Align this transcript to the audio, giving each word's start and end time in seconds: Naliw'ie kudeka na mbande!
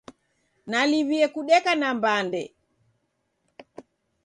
Naliw'ie 0.69 1.27
kudeka 1.33 1.71
na 1.75 1.89
mbande! 1.95 2.43